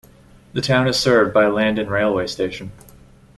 The 0.53 0.61
town 0.61 0.87
is 0.87 0.97
served 0.97 1.31
by 1.31 1.45
Landen 1.45 1.87
railway 1.87 2.25
station. 2.25 2.71